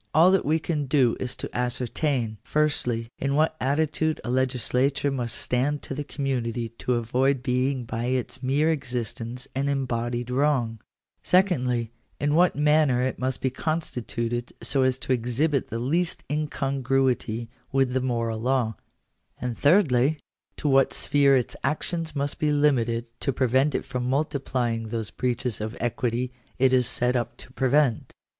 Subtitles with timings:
[0.15, 5.37] All that we can do is to ascertain, firstly, in what attitude a legislature must
[5.37, 10.79] stand to the community to avoid being by its mere existence an embodied wrong;—
[11.21, 17.47] secondly, in what manner it must be constituted so as to exhibit the least incongruity
[17.71, 18.73] with the moral law;—
[19.39, 20.17] and thirdly,
[20.57, 25.61] to what sphere its actions must be limited to prevent it from multiplying those breaches
[25.61, 28.15] of equity it is set up to prevent.